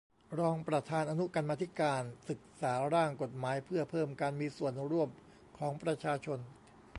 [0.39, 5.09] รองประธานอนุกรรมาธิการศึกษาร่างกฎหมายเพื่อเพิ่มการมีส่วนร่วม
[5.57, 6.39] ของประชาชน